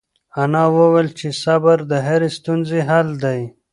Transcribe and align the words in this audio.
انا 0.43 0.63
وویل 0.77 1.07
چې 1.19 1.27
صبر 1.43 1.77
د 1.91 1.93
هرې 2.07 2.29
ستونزې 2.37 2.79
حل 2.89 3.09
دی. 3.23 3.41